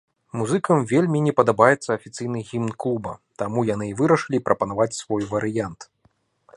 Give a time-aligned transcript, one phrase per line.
[0.39, 3.13] Музыкам вельмі не падабаецца афіцыйны гімн клуба,
[3.43, 5.91] таму яны і вырашылі прапанаваць свой варыянт.